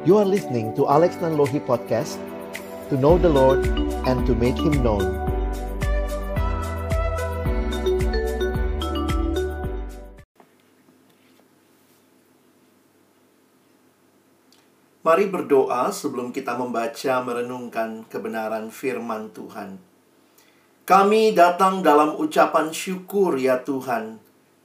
[0.00, 2.16] You are listening to Alex Nanlohi Podcast
[2.88, 3.68] To know the Lord
[4.08, 5.04] and to make Him known
[15.04, 19.76] Mari berdoa sebelum kita membaca merenungkan kebenaran firman Tuhan.
[20.88, 24.16] Kami datang dalam ucapan syukur ya Tuhan.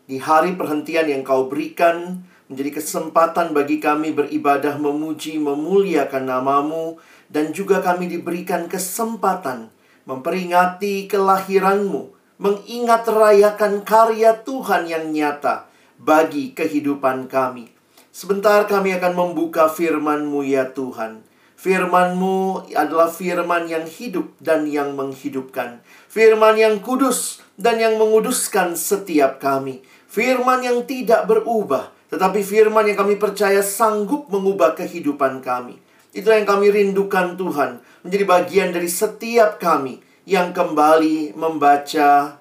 [0.08, 7.50] Di hari perhentian yang kau berikan menjadi kesempatan bagi kami beribadah memuji memuliakan namamu dan
[7.52, 9.74] juga kami diberikan kesempatan
[10.06, 15.66] memperingati kelahiranmu, mengingat rayakan karya Tuhan yang nyata
[15.98, 17.74] bagi kehidupan kami.
[18.16, 21.26] Sebentar kami akan membuka firman-Mu ya Tuhan.
[21.60, 25.82] Firman-Mu adalah firman yang hidup dan yang menghidupkan.
[26.08, 29.84] Firman yang kudus dan yang menguduskan setiap kami.
[30.06, 35.76] Firman yang tidak berubah, tetapi firman yang kami percaya sanggup mengubah kehidupan kami.
[36.16, 42.40] Itu yang kami rindukan Tuhan, menjadi bagian dari setiap kami yang kembali membaca,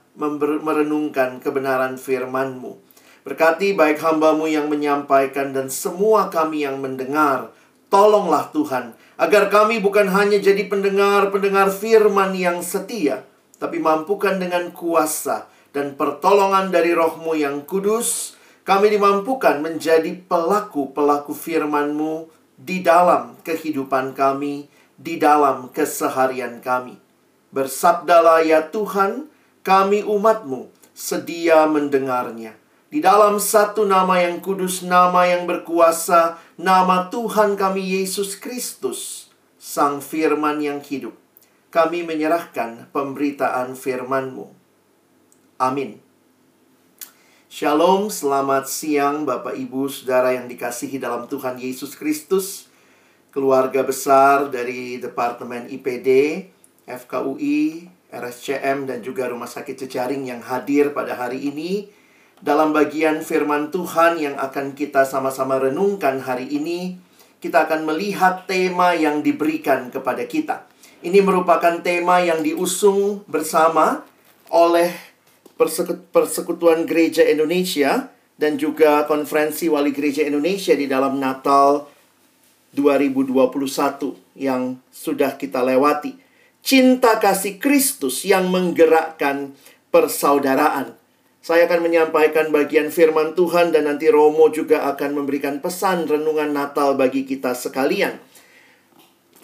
[0.63, 2.79] merenungkan kebenaran firman-Mu.
[3.27, 7.51] Berkati baik hambamu yang menyampaikan dan semua kami yang mendengar.
[7.91, 13.27] Tolonglah Tuhan, agar kami bukan hanya jadi pendengar-pendengar firman yang setia,
[13.59, 18.34] tapi mampukan dengan kuasa dan pertolongan dari rohmu yang kudus,
[18.65, 26.97] kami dimampukan menjadi pelaku-pelaku firman-Mu di dalam kehidupan kami, di dalam keseharian kami.
[27.53, 29.29] Bersabdalah ya Tuhan,
[29.61, 32.57] kami umat-Mu sedia mendengarnya.
[32.89, 39.99] Di dalam satu nama yang kudus, nama yang berkuasa, nama Tuhan kami Yesus Kristus, Sang
[39.99, 41.19] Firman yang hidup.
[41.75, 44.47] Kami menyerahkan pemberitaan firman-Mu.
[45.59, 46.04] Amin.
[47.55, 52.67] Shalom, selamat siang Bapak Ibu Saudara yang dikasihi dalam Tuhan Yesus Kristus.
[53.31, 56.43] Keluarga besar dari Departemen IPD,
[56.83, 61.87] FKUI, RSCM, dan juga Rumah Sakit Cecaring yang hadir pada hari ini
[62.43, 66.99] dalam bagian firman Tuhan yang akan kita sama-sama renungkan hari ini,
[67.39, 70.67] kita akan melihat tema yang diberikan kepada kita.
[71.07, 74.03] Ini merupakan tema yang diusung bersama
[74.51, 75.14] oleh
[75.57, 81.87] Persekutuan Gereja Indonesia dan juga Konferensi Wali Gereja Indonesia di dalam Natal
[82.75, 83.55] 2021
[84.35, 86.19] yang sudah kita lewati.
[86.65, 89.55] Cinta kasih Kristus yang menggerakkan
[89.95, 90.99] persaudaraan.
[91.45, 96.97] Saya akan menyampaikan bagian firman Tuhan dan nanti Romo juga akan memberikan pesan renungan Natal
[96.97, 98.17] bagi kita sekalian.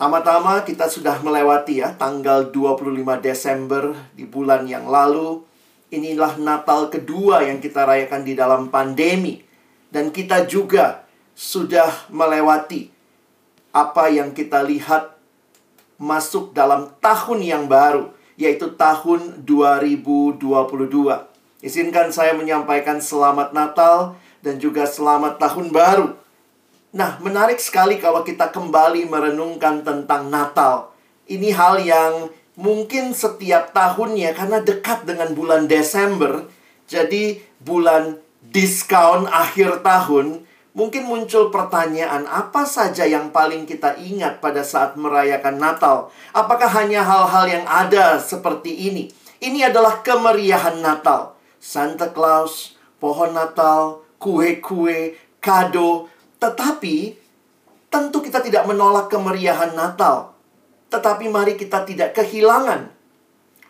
[0.01, 5.45] Tama-tama kita sudah melewati ya tanggal 25 Desember di bulan yang lalu.
[5.91, 9.43] Inilah Natal kedua yang kita rayakan di dalam pandemi.
[9.91, 11.03] Dan kita juga
[11.35, 12.95] sudah melewati
[13.75, 15.19] apa yang kita lihat
[15.99, 20.39] masuk dalam tahun yang baru, yaitu tahun 2022.
[21.61, 26.17] Izinkan saya menyampaikan selamat Natal dan juga selamat tahun baru.
[26.91, 30.91] Nah, menarik sekali kalau kita kembali merenungkan tentang Natal.
[31.31, 32.13] Ini hal yang
[32.61, 36.45] mungkin setiap tahunnya karena dekat dengan bulan Desember,
[36.85, 40.45] jadi bulan diskon akhir tahun,
[40.77, 46.13] mungkin muncul pertanyaan apa saja yang paling kita ingat pada saat merayakan Natal?
[46.37, 49.09] Apakah hanya hal-hal yang ada seperti ini?
[49.41, 51.41] Ini adalah kemeriahan Natal.
[51.61, 56.13] Santa Claus, pohon Natal, kue-kue, kado.
[56.37, 57.17] Tetapi
[57.89, 60.30] tentu kita tidak menolak kemeriahan Natal.
[60.91, 62.91] Tetapi mari kita tidak kehilangan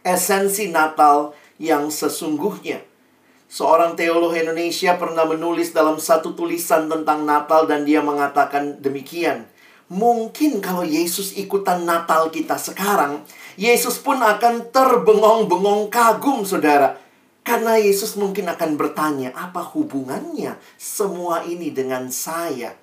[0.01, 2.81] esensi Natal yang sesungguhnya.
[3.51, 9.45] Seorang teolog Indonesia pernah menulis dalam satu tulisan tentang Natal dan dia mengatakan demikian.
[9.91, 13.27] Mungkin kalau Yesus ikutan Natal kita sekarang,
[13.59, 16.95] Yesus pun akan terbengong-bengong kagum, saudara.
[17.43, 22.79] Karena Yesus mungkin akan bertanya, apa hubungannya semua ini dengan saya?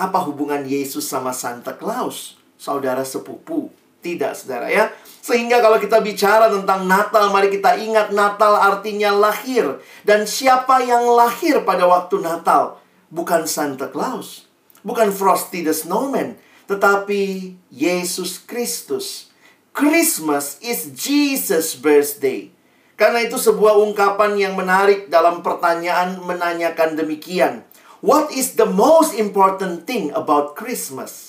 [0.00, 2.37] Apa hubungan Yesus sama Santa Claus?
[2.58, 3.70] Saudara sepupu.
[3.98, 4.90] Tidak, saudara ya.
[5.22, 9.78] Sehingga kalau kita bicara tentang Natal, mari kita ingat Natal artinya lahir.
[10.02, 12.82] Dan siapa yang lahir pada waktu Natal?
[13.10, 14.50] Bukan Santa Claus.
[14.82, 16.38] Bukan Frosty the Snowman.
[16.70, 19.30] Tetapi Yesus Kristus.
[19.74, 22.50] Christmas is Jesus' birthday.
[22.98, 27.62] Karena itu sebuah ungkapan yang menarik dalam pertanyaan menanyakan demikian.
[28.02, 31.27] What is the most important thing about Christmas?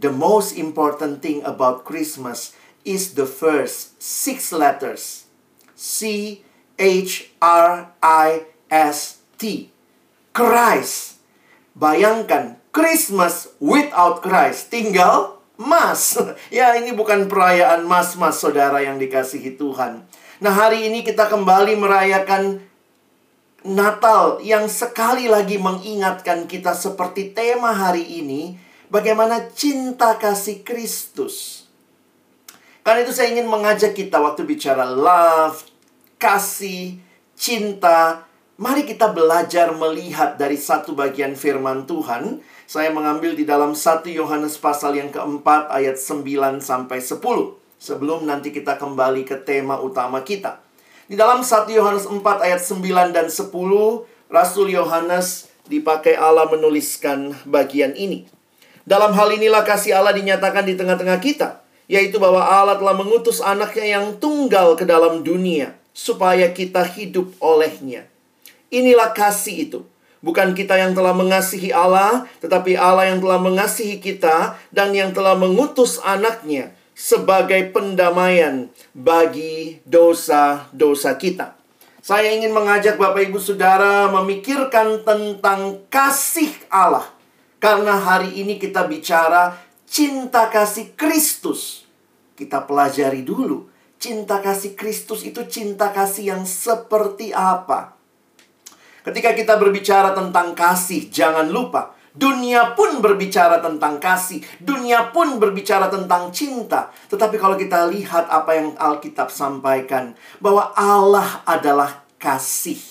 [0.00, 2.56] The most important thing about Christmas
[2.88, 5.28] is the first six letters.
[5.76, 6.40] C
[6.80, 9.68] H R I S T.
[10.32, 11.20] Christ.
[11.76, 14.72] Bayangkan Christmas without Christ.
[14.72, 16.16] Tinggal mas.
[16.48, 20.08] ya, ini bukan perayaan mas-mas saudara yang dikasihi Tuhan.
[20.40, 22.64] Nah, hari ini kita kembali merayakan
[23.60, 28.56] Natal yang sekali lagi mengingatkan kita seperti tema hari ini,
[28.90, 31.64] bagaimana cinta kasih Kristus.
[32.82, 35.62] Karena itu saya ingin mengajak kita waktu bicara love,
[36.18, 36.98] kasih,
[37.38, 38.26] cinta,
[38.58, 42.42] mari kita belajar melihat dari satu bagian firman Tuhan.
[42.70, 47.18] Saya mengambil di dalam 1 Yohanes pasal yang keempat ayat 9 sampai 10.
[47.80, 50.60] Sebelum nanti kita kembali ke tema utama kita.
[51.10, 53.50] Di dalam 1 Yohanes 4 ayat 9 dan 10,
[54.30, 58.39] Rasul Yohanes dipakai Allah menuliskan bagian ini.
[58.88, 61.60] Dalam hal inilah kasih Allah dinyatakan di tengah-tengah kita,
[61.90, 68.06] yaitu bahwa Allah telah mengutus anaknya yang tunggal ke dalam dunia, supaya kita hidup olehnya.
[68.70, 69.80] Inilah kasih itu.
[70.20, 75.32] Bukan kita yang telah mengasihi Allah, tetapi Allah yang telah mengasihi kita dan yang telah
[75.32, 81.56] mengutus anaknya sebagai pendamaian bagi dosa-dosa kita.
[82.04, 87.08] Saya ingin mengajak Bapak Ibu Saudara memikirkan tentang kasih Allah.
[87.60, 89.54] Karena hari ini kita bicara
[89.84, 91.84] cinta kasih Kristus.
[92.32, 93.68] Kita pelajari dulu,
[94.00, 97.92] cinta kasih Kristus itu cinta kasih yang seperti apa?
[99.04, 105.86] Ketika kita berbicara tentang kasih, jangan lupa Dunia pun berbicara tentang kasih, dunia pun berbicara
[105.86, 106.90] tentang cinta.
[107.06, 112.82] Tetapi kalau kita lihat apa yang Alkitab sampaikan, bahwa Allah adalah kasih.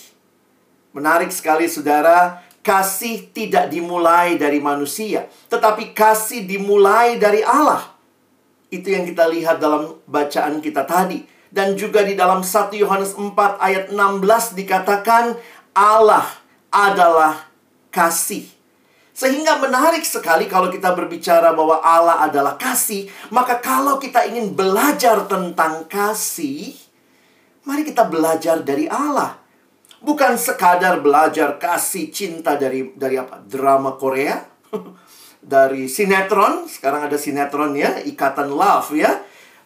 [0.95, 2.47] Menarik sekali, saudara.
[2.59, 7.95] Kasih tidak dimulai dari manusia, tetapi kasih dimulai dari Allah.
[8.69, 11.25] Itu yang kita lihat dalam bacaan kita tadi.
[11.49, 15.33] Dan juga di dalam 1 Yohanes 4 ayat 16 dikatakan
[15.73, 16.29] Allah
[16.69, 17.49] adalah
[17.89, 18.45] kasih.
[19.19, 25.27] Sehingga menarik sekali kalau kita berbicara bahwa Allah adalah kasih, maka kalau kita ingin belajar
[25.27, 26.71] tentang kasih,
[27.67, 29.35] mari kita belajar dari Allah.
[29.99, 33.43] Bukan sekadar belajar kasih cinta dari dari apa?
[33.43, 34.39] Drama Korea,
[35.43, 39.11] dari sinetron, sekarang ada sinetron ya, Ikatan Love ya.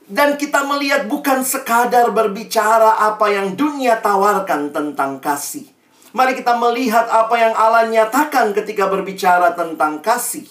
[0.03, 5.69] Dan kita melihat bukan sekadar berbicara apa yang dunia tawarkan tentang kasih.
[6.17, 10.49] Mari kita melihat apa yang Allah nyatakan ketika berbicara tentang kasih.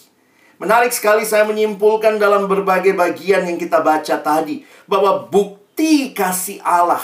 [0.63, 7.03] Menarik sekali saya menyimpulkan dalam berbagai bagian yang kita baca tadi bahwa bukti kasih Allah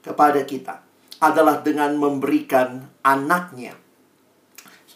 [0.00, 0.85] kepada kita
[1.20, 3.76] adalah dengan memberikan anaknya.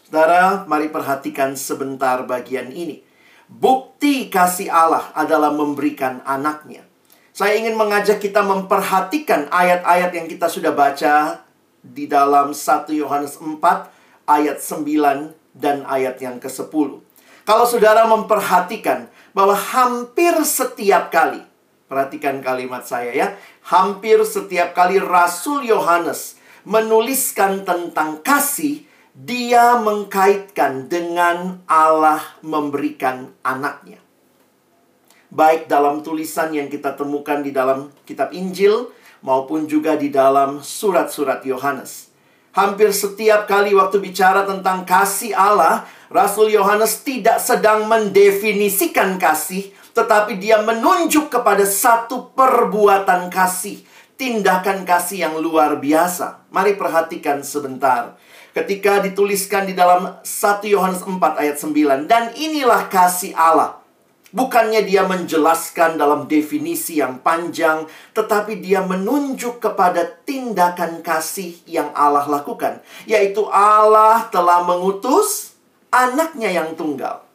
[0.05, 3.01] Saudara, mari perhatikan sebentar bagian ini.
[3.47, 6.87] Bukti kasih Allah adalah memberikan anaknya.
[7.31, 11.47] Saya ingin mengajak kita memperhatikan ayat-ayat yang kita sudah baca
[11.79, 13.59] di dalam 1 Yohanes 4
[14.27, 17.03] ayat 9 dan ayat yang ke-10.
[17.47, 21.43] Kalau saudara memperhatikan bahwa hampir setiap kali,
[21.91, 23.27] perhatikan kalimat saya ya,
[23.67, 33.99] hampir setiap kali Rasul Yohanes menuliskan tentang kasih, dia mengkaitkan dengan Allah memberikan anaknya.
[35.27, 38.87] Baik dalam tulisan yang kita temukan di dalam kitab Injil,
[39.21, 42.09] maupun juga di dalam surat-surat Yohanes.
[42.51, 50.39] Hampir setiap kali waktu bicara tentang kasih Allah, Rasul Yohanes tidak sedang mendefinisikan kasih, tetapi
[50.39, 53.83] dia menunjuk kepada satu perbuatan kasih,
[54.15, 56.47] tindakan kasih yang luar biasa.
[56.53, 58.15] Mari perhatikan sebentar.
[58.51, 63.81] Ketika dituliskan di dalam 1 Yohanes 4 ayat 9, dan inilah kasih Allah
[64.31, 67.83] Bukannya dia menjelaskan dalam definisi yang panjang,
[68.15, 75.51] tetapi dia menunjuk kepada tindakan kasih yang Allah lakukan, yaitu Allah telah mengutus
[75.91, 77.27] anaknya yang tunggal.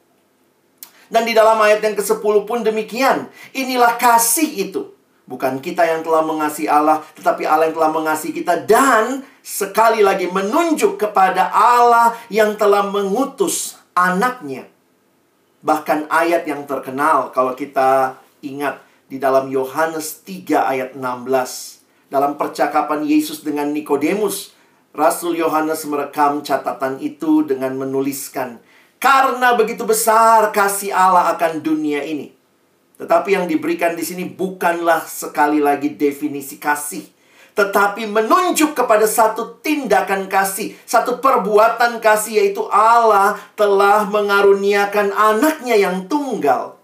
[1.13, 3.31] Dan di dalam ayat yang ke-10 pun demikian.
[3.55, 4.83] Inilah kasih itu.
[5.27, 10.31] Bukan kita yang telah mengasihi Allah, tetapi Allah yang telah mengasihi kita dan sekali lagi
[10.31, 14.71] menunjuk kepada Allah yang telah mengutus anaknya
[15.67, 18.79] Bahkan ayat yang terkenal kalau kita ingat
[19.11, 21.03] di dalam Yohanes 3 ayat 16.
[22.07, 24.55] Dalam percakapan Yesus dengan Nikodemus,
[24.95, 28.63] Rasul Yohanes merekam catatan itu dengan menuliskan,
[28.97, 32.37] "Karena begitu besar kasih Allah akan dunia ini."
[32.97, 37.05] Tetapi yang diberikan di sini bukanlah sekali lagi definisi kasih,
[37.53, 46.09] tetapi menunjuk kepada satu tindakan kasih, satu perbuatan kasih, yaitu Allah telah mengaruniakan anaknya yang
[46.09, 46.76] tunggal.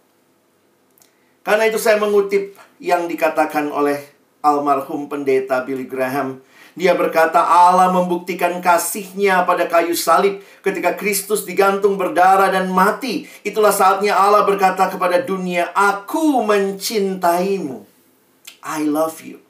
[1.44, 4.00] Karena itu, saya mengutip yang dikatakan oleh
[4.40, 6.40] almarhum pendeta Billy Graham
[6.72, 13.28] Dia berkata Allah membuktikan kasihnya pada kayu salib ketika Kristus digantung berdarah dan mati.
[13.44, 17.84] Itulah saatnya Allah berkata kepada dunia, Aku mencintaimu.
[18.64, 19.42] I love you.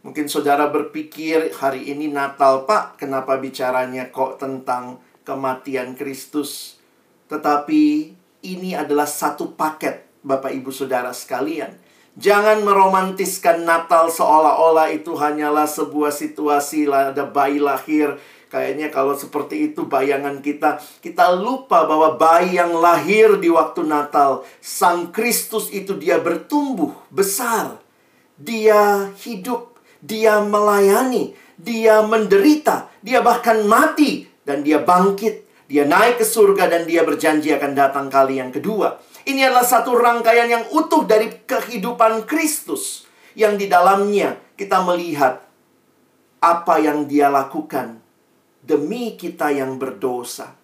[0.00, 6.80] Mungkin saudara berpikir hari ini Natal Pak, kenapa bicaranya kok tentang kematian Kristus?
[7.28, 7.84] Tetapi
[8.42, 11.89] ini adalah satu paket Bapak Ibu Saudara sekalian
[12.20, 18.20] Jangan meromantiskan Natal seolah-olah itu hanyalah sebuah situasi ada bayi lahir.
[18.52, 24.44] Kayaknya kalau seperti itu bayangan kita, kita lupa bahwa bayi yang lahir di waktu Natal,
[24.60, 27.80] Sang Kristus itu dia bertumbuh besar.
[28.36, 35.48] Dia hidup, dia melayani, dia menderita, dia bahkan mati dan dia bangkit.
[35.70, 38.98] Dia naik ke surga dan dia berjanji akan datang kali yang kedua.
[39.28, 43.04] Ini adalah satu rangkaian yang utuh dari kehidupan Kristus
[43.36, 45.44] yang di dalamnya kita melihat
[46.40, 48.00] apa yang dia lakukan
[48.64, 50.56] demi kita yang berdosa.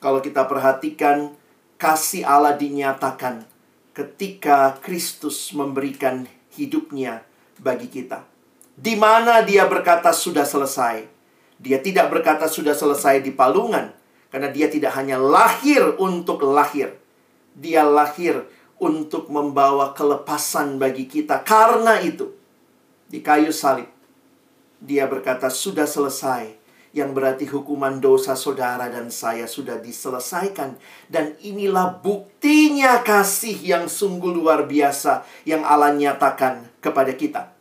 [0.00, 1.36] Kalau kita perhatikan
[1.76, 3.44] kasih Allah dinyatakan
[3.92, 6.24] ketika Kristus memberikan
[6.56, 7.20] hidupnya
[7.60, 8.24] bagi kita.
[8.80, 11.04] Di mana dia berkata sudah selesai.
[11.60, 13.92] Dia tidak berkata sudah selesai di palungan
[14.32, 16.96] karena dia tidak hanya lahir untuk lahir,
[17.54, 18.46] dia lahir
[18.80, 21.44] untuk membawa kelepasan bagi kita.
[21.44, 22.32] Karena itu,
[23.06, 23.86] di kayu salib,
[24.80, 26.58] dia berkata, "Sudah selesai."
[26.90, 30.74] Yang berarti hukuman dosa saudara dan saya sudah diselesaikan,
[31.06, 37.54] dan inilah buktinya kasih yang sungguh luar biasa yang Allah nyatakan kepada kita.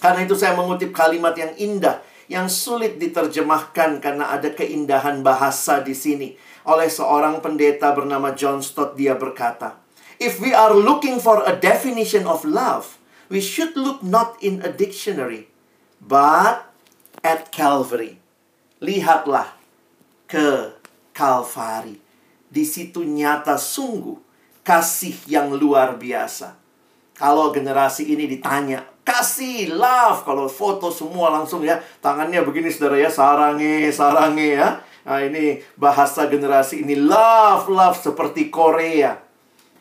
[0.00, 5.92] Karena itu, saya mengutip kalimat yang indah yang sulit diterjemahkan karena ada keindahan bahasa di
[5.92, 6.32] sini
[6.64, 9.80] oleh seorang pendeta bernama John Stott dia berkata,
[10.16, 12.96] If we are looking for a definition of love,
[13.28, 15.52] we should look not in a dictionary,
[16.00, 16.70] but
[17.20, 18.20] at Calvary.
[18.80, 19.56] Lihatlah
[20.28, 20.76] ke
[21.14, 21.98] Kalvari.
[22.50, 24.18] Di situ nyata sungguh
[24.62, 26.56] kasih yang luar biasa.
[27.14, 30.26] Kalau generasi ini ditanya, kasih, love.
[30.26, 34.82] Kalau foto semua langsung ya, tangannya begini saudara ya, sarange, sarange ya.
[35.04, 39.20] Nah, ini bahasa generasi ini love, love seperti Korea.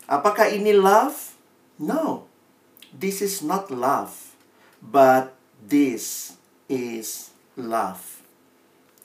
[0.04, 1.16] Apakah ini love?
[1.80, 2.28] No.
[2.92, 4.12] This is not love.
[4.84, 5.32] But
[5.64, 6.36] this
[6.68, 8.20] is love.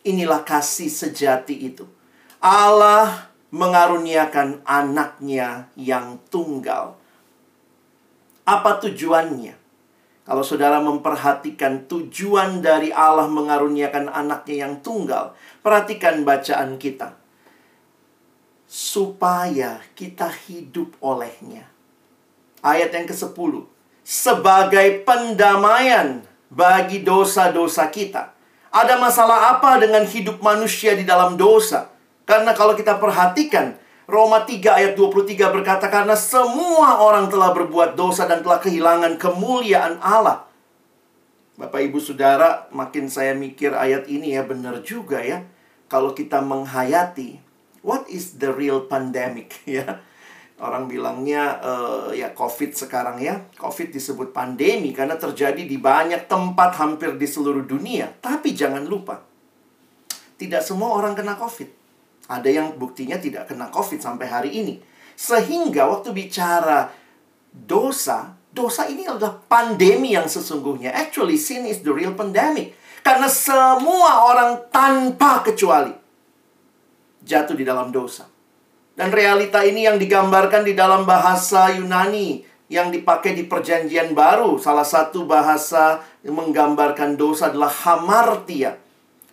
[0.03, 1.87] Inilah kasih sejati itu.
[2.43, 6.99] Allah mengaruniakan anaknya yang tunggal.
[8.43, 9.68] Apa tujuannya?
[10.29, 15.33] Kalau saudara memperhatikan tujuan dari Allah mengaruniakan anaknya yang tunggal,
[15.65, 17.17] perhatikan bacaan kita.
[18.69, 21.65] Supaya kita hidup olehnya.
[22.61, 23.65] Ayat yang ke-10.
[24.05, 26.21] Sebagai pendamaian
[26.53, 28.37] bagi dosa-dosa kita.
[28.69, 31.89] Ada masalah apa dengan hidup manusia di dalam dosa?
[32.29, 38.25] Karena kalau kita perhatikan, Roma 3 ayat 23 berkata karena semua orang telah berbuat dosa
[38.25, 40.49] dan telah kehilangan kemuliaan Allah.
[41.61, 45.45] Bapak Ibu Saudara, makin saya mikir ayat ini ya benar juga ya.
[45.93, 47.37] Kalau kita menghayati
[47.85, 50.01] what is the real pandemic ya.
[50.57, 53.45] Orang bilangnya uh, ya COVID sekarang ya.
[53.61, 58.09] COVID disebut pandemi karena terjadi di banyak tempat hampir di seluruh dunia.
[58.25, 59.21] Tapi jangan lupa,
[60.41, 61.88] tidak semua orang kena COVID.
[62.29, 64.77] Ada yang buktinya tidak kena COVID sampai hari ini.
[65.17, 66.93] Sehingga waktu bicara
[67.51, 70.93] dosa, dosa ini adalah pandemi yang sesungguhnya.
[70.93, 72.77] Actually, sin is the real pandemic.
[73.01, 75.97] Karena semua orang tanpa kecuali
[77.25, 78.29] jatuh di dalam dosa.
[78.93, 84.61] Dan realita ini yang digambarkan di dalam bahasa Yunani yang dipakai di perjanjian baru.
[84.61, 88.77] Salah satu bahasa yang menggambarkan dosa adalah hamartia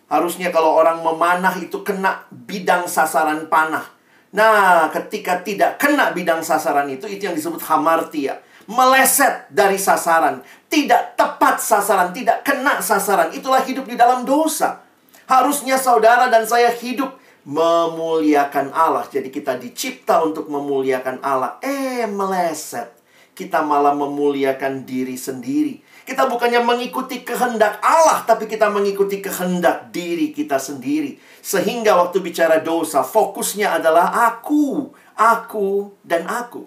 [0.06, 3.82] Harusnya kalau orang memanah itu kena bidang sasaran panah.
[4.30, 8.38] Nah, ketika tidak kena bidang sasaran itu, itu yang disebut hamartia.
[8.70, 10.42] Meleset dari sasaran.
[10.70, 13.34] Tidak tepat sasaran, tidak kena sasaran.
[13.34, 14.82] Itulah hidup di dalam dosa.
[15.26, 19.06] Harusnya saudara dan saya hidup memuliakan Allah.
[19.10, 21.58] Jadi kita dicipta untuk memuliakan Allah.
[21.62, 22.94] Eh, meleset.
[23.34, 30.30] Kita malah memuliakan diri sendiri kita bukannya mengikuti kehendak Allah, tapi kita mengikuti kehendak diri
[30.30, 31.18] kita sendiri.
[31.42, 36.62] Sehingga waktu bicara dosa, fokusnya adalah aku, aku, dan aku.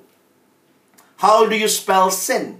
[1.23, 2.59] How do you spell sin?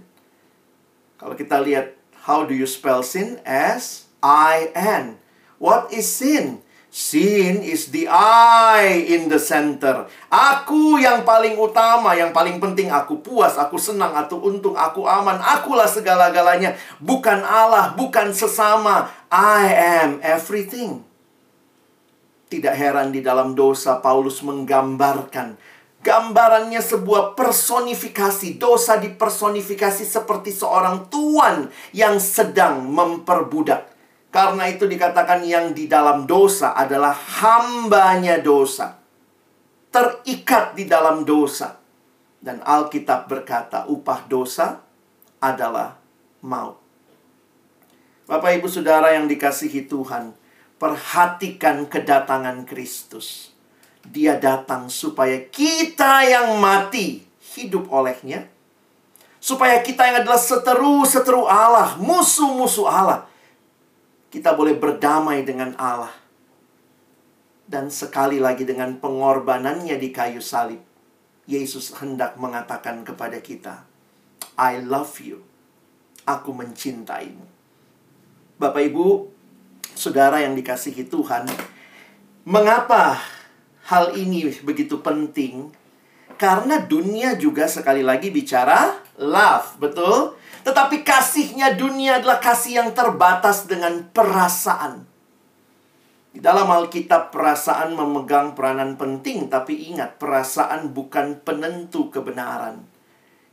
[1.20, 1.92] Kalau kita lihat,
[2.24, 3.44] how do you spell sin?
[3.44, 5.20] S-I-N.
[5.60, 6.64] What is sin?
[6.90, 10.10] Sin is the I in the center.
[10.26, 15.38] Aku yang paling utama, yang paling penting aku puas, aku senang, aku untung, aku aman,
[15.38, 16.74] akulah segala-galanya.
[16.98, 19.06] Bukan Allah, bukan sesama.
[19.30, 21.06] I am everything.
[22.50, 25.54] Tidak heran di dalam dosa Paulus menggambarkan
[26.02, 28.58] gambarannya sebuah personifikasi.
[28.58, 33.99] Dosa dipersonifikasi seperti seorang tuan yang sedang memperbudak.
[34.30, 38.94] Karena itu dikatakan yang di dalam dosa adalah hambanya dosa.
[39.90, 41.82] Terikat di dalam dosa.
[42.38, 44.80] Dan Alkitab berkata upah dosa
[45.42, 45.98] adalah
[46.46, 46.78] maut.
[48.30, 50.38] Bapak ibu saudara yang dikasihi Tuhan.
[50.78, 53.50] Perhatikan kedatangan Kristus.
[54.06, 57.26] Dia datang supaya kita yang mati
[57.58, 58.46] hidup olehnya.
[59.42, 63.29] Supaya kita yang adalah seteru-seteru Allah, musuh-musuh Allah.
[64.30, 66.14] Kita boleh berdamai dengan Allah.
[67.66, 70.78] Dan sekali lagi dengan pengorbanannya di kayu salib.
[71.50, 73.82] Yesus hendak mengatakan kepada kita,
[74.54, 75.42] I love you.
[76.22, 77.42] Aku mencintaimu.
[78.54, 79.26] Bapak Ibu,
[79.98, 81.50] saudara yang dikasihi Tuhan,
[82.46, 83.18] mengapa
[83.90, 85.74] hal ini begitu penting?
[86.40, 90.40] Karena dunia juga sekali lagi bicara love, betul?
[90.64, 95.04] Tetapi kasihnya dunia adalah kasih yang terbatas dengan perasaan.
[96.32, 102.88] Di dalam Alkitab perasaan memegang peranan penting, tapi ingat perasaan bukan penentu kebenaran.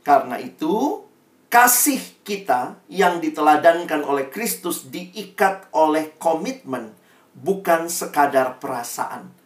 [0.00, 1.04] Karena itu,
[1.52, 6.96] kasih kita yang diteladankan oleh Kristus diikat oleh komitmen,
[7.36, 9.37] bukan sekadar perasaan.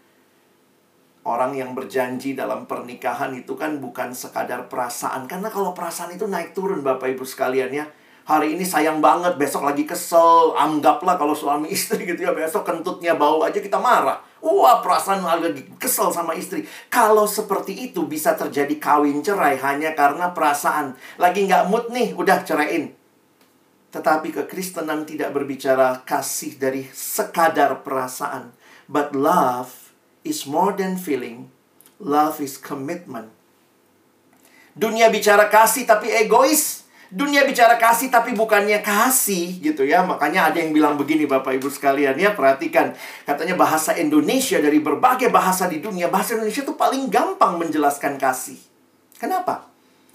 [1.23, 5.31] Orang yang berjanji dalam pernikahan itu kan bukan sekadar perasaan.
[5.31, 7.87] Karena kalau perasaan itu naik turun Bapak Ibu sekalian ya
[8.23, 10.55] hari ini sayang banget, besok lagi kesel.
[10.55, 14.23] Anggaplah kalau suami istri gitu ya, besok kentutnya bau aja kita marah.
[14.43, 16.67] Wah, perasaan lagi kesel sama istri.
[16.91, 20.99] Kalau seperti itu bisa terjadi kawin cerai hanya karena perasaan.
[21.19, 22.91] Lagi nggak mood nih, udah ceraiin.
[23.93, 28.51] Tetapi kekristenan tidak berbicara kasih dari sekadar perasaan.
[28.91, 29.92] But love
[30.23, 31.51] is more than feeling.
[32.03, 33.31] Love is commitment.
[34.73, 36.83] Dunia bicara kasih tapi egois.
[37.13, 40.01] Dunia bicara kasih tapi bukannya kasih gitu ya.
[40.01, 42.97] Makanya ada yang bilang begini Bapak Ibu sekalian ya, perhatikan.
[43.29, 48.57] Katanya bahasa Indonesia dari berbagai bahasa di dunia, bahasa Indonesia itu paling gampang menjelaskan kasih.
[49.21, 49.69] Kenapa?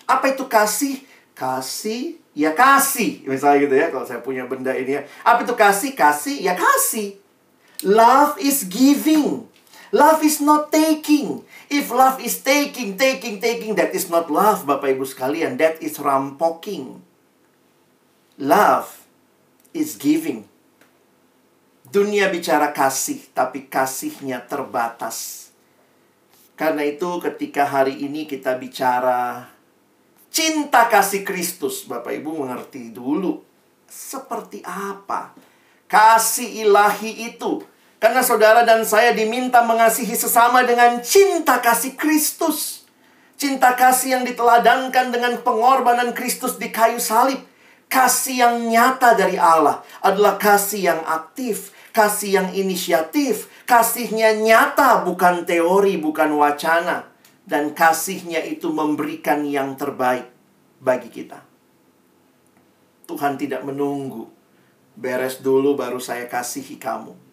[0.09, 1.05] Apa itu kasih?
[1.37, 3.29] Kasih ya kasih.
[3.29, 5.05] Misalnya gitu ya, kalau saya punya benda ini ya.
[5.21, 5.93] Apa itu kasih?
[5.93, 7.21] Kasih ya kasih.
[7.85, 9.45] Love is giving.
[9.95, 11.43] Love is not taking.
[11.71, 15.55] If love is taking, taking, taking, that is not love, Bapak Ibu sekalian.
[15.59, 16.99] That is rampoking.
[18.39, 19.07] Love
[19.71, 20.47] is giving.
[21.87, 25.49] Dunia bicara kasih, tapi kasihnya terbatas.
[26.59, 29.47] Karena itu ketika hari ini kita bicara
[30.27, 33.47] cinta kasih Kristus, Bapak Ibu mengerti dulu
[33.87, 35.31] seperti apa
[35.87, 37.63] kasih ilahi itu
[37.97, 42.85] karena saudara dan saya diminta mengasihi sesama dengan cinta kasih Kristus.
[43.37, 47.41] Cinta kasih yang diteladankan dengan pengorbanan Kristus di kayu salib.
[47.89, 55.47] Kasih yang nyata dari Allah adalah kasih yang aktif, kasih yang inisiatif, kasihnya nyata bukan
[55.47, 57.09] teori, bukan wacana.
[57.47, 60.27] Dan kasihnya itu memberikan yang terbaik
[60.83, 61.39] bagi kita.
[63.07, 64.27] Tuhan tidak menunggu.
[64.99, 67.26] Beres dulu baru saya kasihi kamu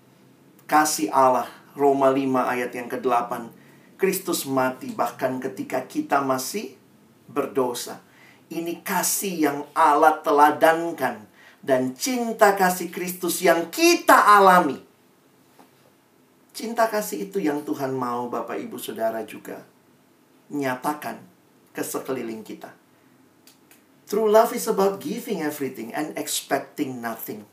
[0.64, 3.50] kasih Allah Roma 5 ayat yang ke-8
[3.94, 6.76] Kristus mati bahkan ketika kita masih
[7.30, 8.02] berdosa.
[8.52, 11.24] Ini kasih yang Allah teladankan
[11.64, 14.76] dan cinta kasih Kristus yang kita alami.
[16.54, 19.64] Cinta kasih itu yang Tuhan mau Bapak Ibu Saudara juga
[20.52, 21.18] nyatakan
[21.72, 22.70] ke sekeliling kita.
[24.04, 27.48] True love is about giving everything and expecting nothing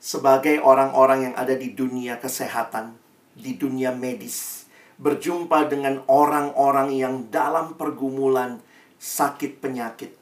[0.00, 2.96] sebagai orang-orang yang ada di dunia kesehatan,
[3.36, 4.64] di dunia medis,
[4.96, 8.64] berjumpa dengan orang-orang yang dalam pergumulan
[8.96, 10.16] sakit penyakit.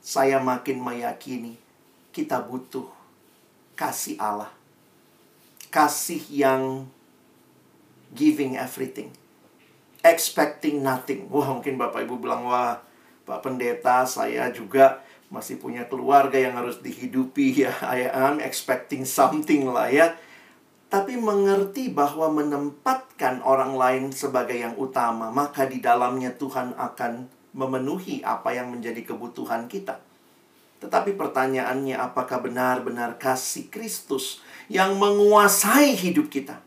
[0.00, 1.60] Saya makin meyakini
[2.16, 2.88] kita butuh
[3.76, 4.48] kasih Allah.
[5.68, 6.88] Kasih yang
[8.16, 9.12] giving everything.
[10.00, 11.28] Expecting nothing.
[11.28, 12.80] Wah, mungkin Bapak Ibu bilang, wah,
[13.24, 15.03] Pak Pendeta, saya juga
[15.34, 17.74] masih punya keluarga yang harus dihidupi ya.
[17.82, 20.14] I am expecting something lah ya.
[20.86, 28.22] Tapi mengerti bahwa menempatkan orang lain sebagai yang utama maka di dalamnya Tuhan akan memenuhi
[28.22, 29.98] apa yang menjadi kebutuhan kita.
[30.78, 34.38] Tetapi pertanyaannya apakah benar-benar kasih Kristus
[34.70, 36.62] yang menguasai hidup kita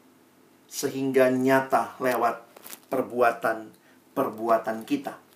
[0.68, 2.44] sehingga nyata lewat
[2.92, 5.27] perbuatan-perbuatan kita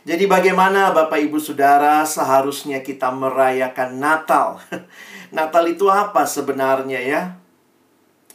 [0.00, 4.56] Jadi bagaimana Bapak Ibu Saudara seharusnya kita merayakan Natal?
[5.36, 7.22] Natal itu apa sebenarnya ya?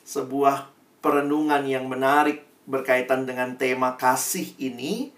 [0.05, 0.69] Sebuah
[1.01, 5.09] perenungan yang menarik berkaitan dengan tema kasih ini.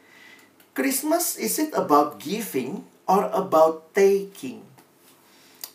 [0.72, 4.64] Christmas is it about giving or about taking?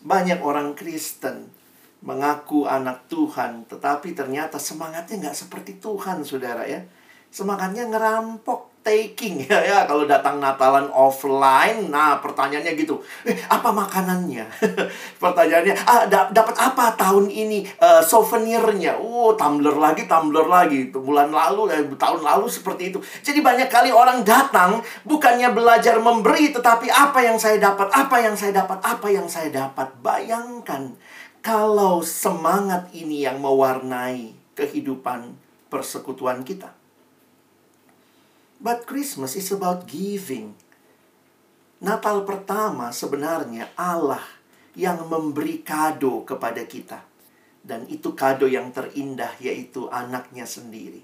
[0.01, 1.53] Banyak orang Kristen
[2.01, 6.81] mengaku anak Tuhan, tetapi ternyata semangatnya nggak seperti Tuhan, saudara ya.
[7.29, 9.39] Semangatnya ngerampok, taking.
[9.53, 12.99] Ya ya kalau datang Natalan offline nah pertanyaannya gitu.
[13.23, 14.45] Eh, apa makanannya?
[15.23, 18.97] Pertanyaannya ah da dapat apa tahun ini uh, souvenirnya?
[18.99, 20.89] Oh tumbler lagi tumbler lagi.
[20.89, 22.99] Bulan lalu eh, tahun lalu seperti itu.
[23.23, 28.35] Jadi banyak kali orang datang bukannya belajar memberi tetapi apa yang saya dapat apa yang
[28.35, 29.93] saya dapat apa yang saya dapat.
[30.01, 30.97] Bayangkan
[31.45, 35.35] kalau semangat ini yang mewarnai kehidupan
[35.69, 36.82] persekutuan kita
[38.63, 40.55] But Christmas is about giving.
[41.83, 44.23] Natal pertama sebenarnya Allah
[44.79, 47.03] yang memberi kado kepada kita.
[47.59, 51.03] Dan itu kado yang terindah yaitu anaknya sendiri.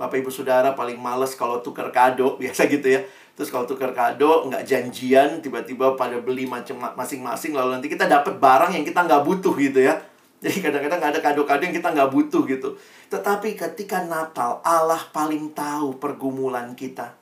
[0.00, 3.04] Bapak ibu saudara paling males kalau tukar kado, biasa gitu ya.
[3.36, 8.40] Terus kalau tukar kado nggak janjian, tiba-tiba pada beli macam masing-masing, lalu nanti kita dapat
[8.40, 10.00] barang yang kita nggak butuh gitu ya.
[10.38, 12.78] Jadi kadang-kadang ada kado-kado yang kita nggak butuh gitu.
[13.10, 17.18] Tetapi ketika Natal, Allah paling tahu pergumulan kita.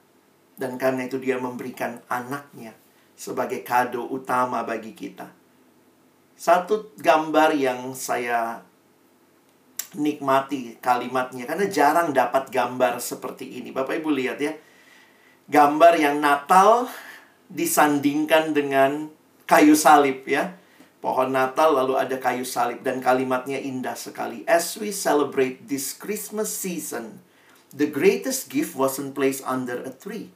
[0.57, 2.76] Dan karena itu dia memberikan anaknya
[3.16, 5.33] sebagai kado utama bagi kita.
[6.37, 8.61] Satu gambar yang saya
[9.96, 11.48] nikmati kalimatnya.
[11.48, 13.72] Karena jarang dapat gambar seperti ini.
[13.72, 14.52] Bapak Ibu lihat ya.
[15.48, 16.90] Gambar yang Natal
[17.48, 19.09] disandingkan dengan
[19.46, 20.59] kayu salib ya
[21.07, 24.42] pohon Natal lalu ada kayu salib dan kalimatnya indah sekali.
[24.51, 27.23] As we celebrate this Christmas season,
[27.71, 30.35] the greatest gift wasn't placed under a tree,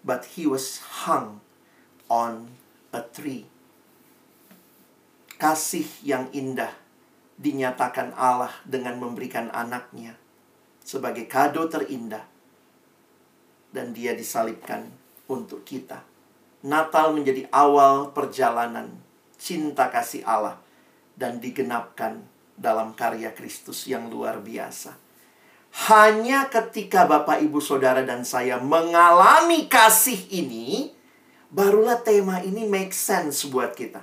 [0.00, 1.44] but he was hung
[2.08, 2.56] on
[2.96, 3.44] a tree.
[5.36, 6.72] Kasih yang indah
[7.36, 10.16] dinyatakan Allah dengan memberikan anaknya
[10.80, 12.24] sebagai kado terindah
[13.68, 14.88] dan dia disalibkan
[15.28, 16.00] untuk kita.
[16.64, 19.04] Natal menjadi awal perjalanan
[19.36, 20.60] cinta kasih Allah
[21.16, 22.24] dan digenapkan
[22.56, 24.96] dalam karya Kristus yang luar biasa.
[25.92, 30.88] Hanya ketika Bapak, Ibu, Saudara, dan saya mengalami kasih ini,
[31.52, 34.00] barulah tema ini make sense buat kita.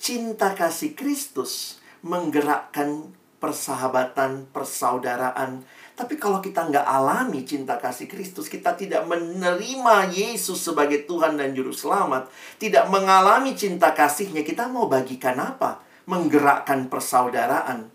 [0.00, 8.76] Cinta kasih Kristus menggerakkan persahabatan, persaudaraan, tapi kalau kita nggak alami cinta kasih Kristus, kita
[8.76, 12.28] tidak menerima Yesus sebagai Tuhan dan Juru Selamat,
[12.60, 15.80] tidak mengalami cinta kasihnya, kita mau bagikan apa?
[16.04, 17.88] Menggerakkan persaudaraan.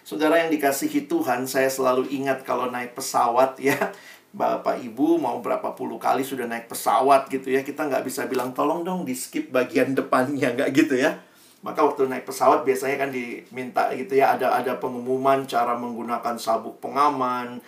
[0.00, 3.92] Saudara yang dikasihi Tuhan, saya selalu ingat kalau naik pesawat ya,
[4.32, 8.56] Bapak Ibu mau berapa puluh kali sudah naik pesawat gitu ya, kita nggak bisa bilang
[8.56, 11.25] tolong dong di skip bagian depannya, nggak gitu ya
[11.66, 16.78] maka waktu naik pesawat biasanya kan diminta gitu ya ada ada pengumuman cara menggunakan sabuk
[16.78, 17.58] pengaman,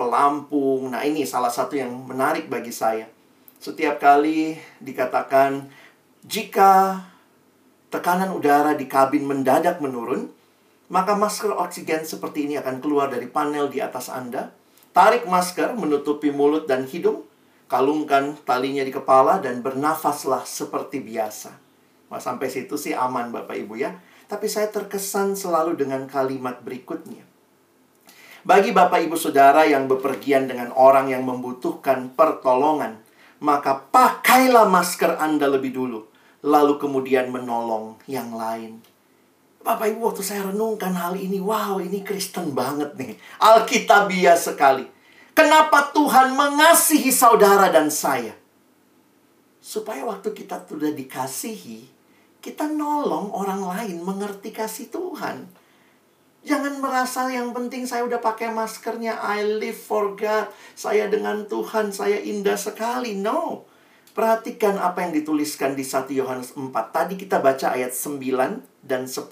[0.00, 0.88] pelampung.
[0.88, 3.04] Nah, ini salah satu yang menarik bagi saya.
[3.60, 5.68] Setiap kali dikatakan
[6.24, 7.04] jika
[7.92, 10.32] tekanan udara di kabin mendadak menurun,
[10.88, 14.56] maka masker oksigen seperti ini akan keluar dari panel di atas Anda.
[14.96, 17.28] Tarik masker menutupi mulut dan hidung,
[17.68, 21.63] kalungkan talinya di kepala dan bernafaslah seperti biasa.
[22.12, 23.96] Wah, sampai situ sih aman Bapak Ibu ya.
[24.24, 27.24] Tapi saya terkesan selalu dengan kalimat berikutnya.
[28.44, 33.00] Bagi Bapak Ibu Saudara yang bepergian dengan orang yang membutuhkan pertolongan,
[33.40, 36.04] maka pakailah masker Anda lebih dulu,
[36.44, 38.84] lalu kemudian menolong yang lain.
[39.64, 43.16] Bapak Ibu waktu saya renungkan hal ini, wow ini Kristen banget nih.
[43.40, 44.84] Alkitabiah sekali.
[45.32, 48.36] Kenapa Tuhan mengasihi saudara dan saya?
[49.64, 51.93] Supaya waktu kita sudah dikasihi,
[52.44, 55.48] kita nolong orang lain mengerti kasih Tuhan.
[56.44, 61.88] Jangan merasa yang penting saya udah pakai maskernya, I live for God, saya dengan Tuhan,
[61.88, 63.16] saya indah sekali.
[63.16, 63.64] No.
[64.12, 66.68] Perhatikan apa yang dituliskan di 1 Yohanes 4.
[66.92, 69.24] Tadi kita baca ayat 9 dan 10.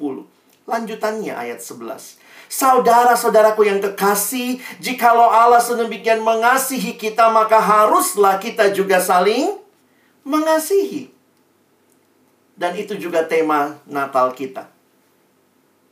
[0.65, 2.17] Lanjutannya ayat 11.
[2.49, 9.61] Saudara-saudaraku yang kekasih, jikalau Allah sedemikian mengasihi kita, maka haruslah kita juga saling
[10.25, 11.12] mengasihi.
[12.53, 14.69] Dan itu juga tema Natal kita.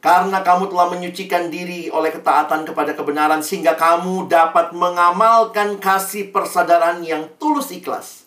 [0.01, 7.05] Karena kamu telah menyucikan diri oleh ketaatan kepada kebenaran sehingga kamu dapat mengamalkan kasih persadaran
[7.05, 8.25] yang tulus ikhlas.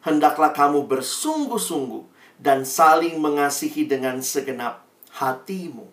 [0.00, 2.08] Hendaklah kamu bersungguh-sungguh
[2.40, 4.80] dan saling mengasihi dengan segenap
[5.12, 5.92] hatimu.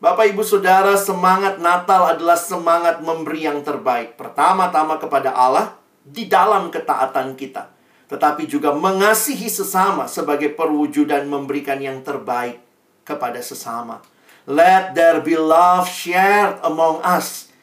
[0.00, 4.16] Bapak, ibu, saudara, semangat Natal adalah semangat memberi yang terbaik.
[4.20, 7.68] Pertama-tama kepada Allah, di dalam ketaatan kita,
[8.10, 12.58] tetapi juga mengasihi sesama sebagai perwujudan memberikan yang terbaik
[13.06, 14.02] kepada sesama.
[14.50, 17.54] Let there be love shared among us.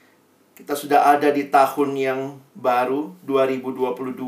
[0.56, 2.22] Kita sudah ada di tahun yang
[2.56, 4.24] baru 2022.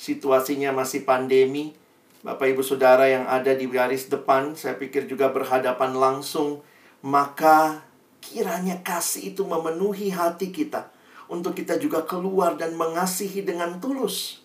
[0.00, 1.76] Situasinya masih pandemi.
[2.24, 6.64] Bapak Ibu Saudara yang ada di garis depan, saya pikir juga berhadapan langsung,
[7.04, 7.84] maka
[8.24, 10.88] kiranya kasih itu memenuhi hati kita
[11.28, 14.43] untuk kita juga keluar dan mengasihi dengan tulus.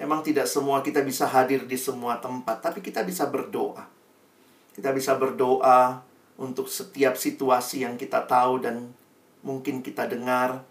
[0.00, 3.84] Memang tidak semua kita bisa hadir di semua tempat, tapi kita bisa berdoa.
[4.72, 6.00] Kita bisa berdoa
[6.40, 8.96] untuk setiap situasi yang kita tahu dan
[9.44, 10.64] mungkin kita dengar.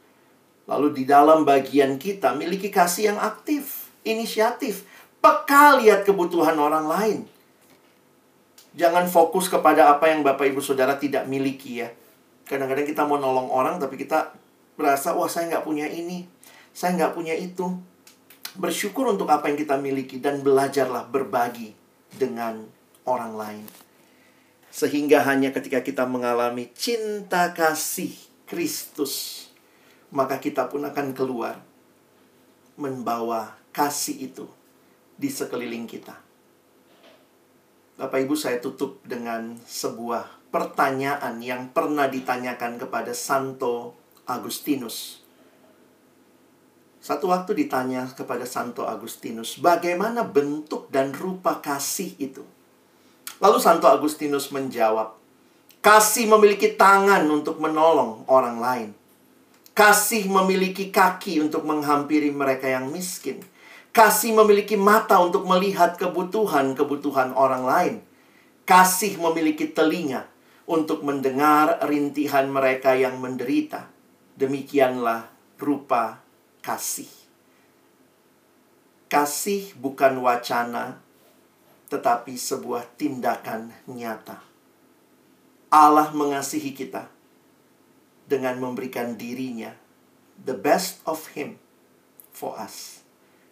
[0.65, 4.81] Lalu di dalam bagian kita miliki kasih yang aktif, inisiatif,
[5.21, 7.19] peka lihat kebutuhan orang lain.
[8.73, 11.93] Jangan fokus kepada apa yang Bapak Ibu Saudara tidak miliki ya.
[12.49, 14.33] Kadang-kadang kita mau nolong orang tapi kita
[14.73, 16.25] merasa, wah saya nggak punya ini,
[16.73, 17.77] saya nggak punya itu.
[18.57, 21.75] Bersyukur untuk apa yang kita miliki dan belajarlah berbagi
[22.09, 22.65] dengan
[23.05, 23.65] orang lain.
[24.69, 28.13] Sehingga hanya ketika kita mengalami cinta kasih
[28.49, 29.45] Kristus,
[30.09, 31.61] maka kita pun akan keluar
[32.79, 34.45] membawa kasih itu
[35.19, 36.15] di sekeliling kita.
[37.99, 45.19] Bapak Ibu, saya tutup dengan sebuah pertanyaan yang pernah ditanyakan kepada Santo Agustinus.
[46.99, 52.43] Satu waktu ditanya kepada Santo Agustinus, bagaimana bentuk dan rupa kasih itu?
[53.39, 55.15] Lalu Santo Agustinus menjawab,
[55.79, 58.89] kasih memiliki tangan untuk menolong orang lain.
[59.71, 63.39] Kasih memiliki kaki untuk menghampiri mereka yang miskin.
[63.95, 67.95] Kasih memiliki mata untuk melihat kebutuhan-kebutuhan orang lain.
[68.67, 70.27] Kasih memiliki telinga
[70.67, 73.87] untuk mendengar rintihan mereka yang menderita.
[74.35, 76.27] Demikianlah rupa
[76.69, 77.09] kasih.
[79.09, 81.01] Kasih bukan wacana,
[81.89, 84.45] tetapi sebuah tindakan nyata.
[85.73, 87.09] Allah mengasihi kita
[88.29, 89.73] dengan memberikan dirinya,
[90.37, 91.57] the best of Him
[92.29, 93.01] for us.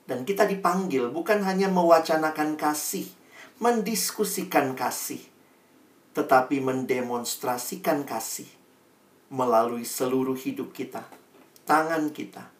[0.05, 3.09] Dan kita dipanggil bukan hanya mewacanakan kasih,
[3.57, 5.25] mendiskusikan kasih,
[6.13, 8.47] tetapi mendemonstrasikan kasih
[9.33, 11.01] melalui seluruh hidup kita,
[11.65, 12.56] tangan kita,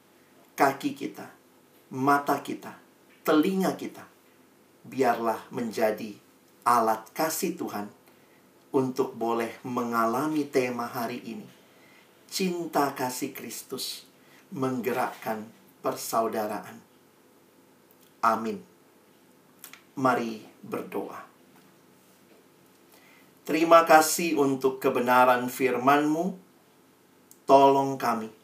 [0.58, 1.30] kaki kita,
[1.93, 2.74] mata kita,
[3.22, 4.02] telinga kita.
[4.82, 6.17] Biarlah menjadi
[6.65, 7.86] alat kasih Tuhan
[8.74, 11.46] untuk boleh mengalami tema hari ini.
[12.26, 14.10] Cinta kasih Kristus
[14.50, 15.46] menggerakkan
[15.86, 16.82] persaudaraan.
[18.26, 18.58] Amin.
[19.93, 21.22] Mari berdoa.
[23.46, 26.36] Terima kasih untuk kebenaran firman-Mu.
[27.48, 28.37] Tolong kami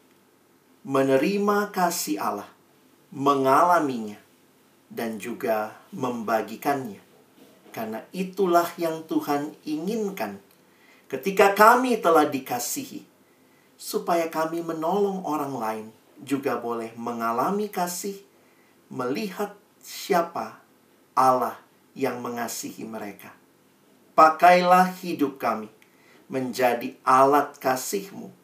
[0.84, 2.50] menerima kasih Allah,
[3.08, 4.20] mengalaminya,
[4.92, 7.00] dan juga membagikannya.
[7.72, 10.38] Karena itulah yang Tuhan inginkan
[11.08, 13.02] ketika kami telah dikasihi,
[13.80, 15.86] supaya kami menolong orang lain
[16.20, 18.20] juga boleh mengalami kasih,
[18.92, 20.60] melihat siapa
[21.16, 21.58] Allah
[21.96, 23.32] yang mengasihi mereka.
[24.14, 25.72] Pakailah hidup kami
[26.30, 28.43] menjadi alat kasih-Mu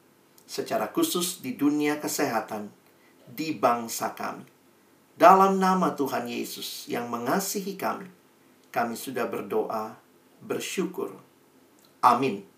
[0.50, 2.74] secara khusus di dunia kesehatan
[3.30, 4.42] di bangsa kami.
[5.14, 8.10] Dalam nama Tuhan Yesus yang mengasihi kami,
[8.74, 9.94] kami sudah berdoa,
[10.42, 11.14] bersyukur.
[12.02, 12.49] Amin.